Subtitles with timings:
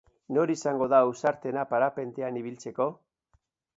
[0.35, 2.89] Nor izango da ausartena parapentean ibiltzeko?